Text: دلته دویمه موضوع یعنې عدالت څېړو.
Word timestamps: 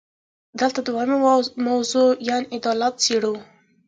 دلته 0.59 0.79
دویمه 0.87 1.17
موضوع 1.67 2.09
یعنې 2.27 2.45
عدالت 2.57 2.93
څېړو. 3.03 3.33